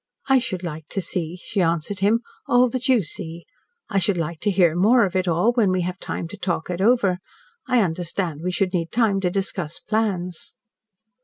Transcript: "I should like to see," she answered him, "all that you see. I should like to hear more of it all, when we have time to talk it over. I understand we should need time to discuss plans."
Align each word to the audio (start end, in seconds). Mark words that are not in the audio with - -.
"I 0.27 0.39
should 0.39 0.63
like 0.63 0.87
to 0.87 0.99
see," 0.99 1.37
she 1.43 1.61
answered 1.61 1.99
him, 1.99 2.21
"all 2.47 2.69
that 2.69 2.89
you 2.89 3.03
see. 3.03 3.45
I 3.87 3.99
should 3.99 4.17
like 4.17 4.39
to 4.39 4.49
hear 4.49 4.75
more 4.75 5.05
of 5.05 5.15
it 5.15 5.27
all, 5.27 5.51
when 5.53 5.69
we 5.71 5.81
have 5.81 5.99
time 5.99 6.27
to 6.29 6.37
talk 6.37 6.71
it 6.71 6.81
over. 6.81 7.19
I 7.67 7.83
understand 7.83 8.41
we 8.43 8.51
should 8.51 8.73
need 8.73 8.91
time 8.91 9.21
to 9.21 9.29
discuss 9.29 9.77
plans." 9.77 10.55